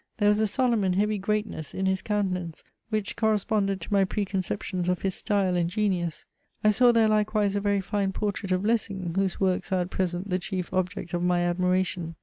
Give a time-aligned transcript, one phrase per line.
[0.17, 4.89] There was a solemn and heavy greatness in his countenance, which corresponded to my preconceptions
[4.89, 6.25] of his style and genius.
[6.63, 10.31] I saw there, likewise, a very fine portrait of Lessing, whose works are at present
[10.31, 12.15] the chief object of my admiration.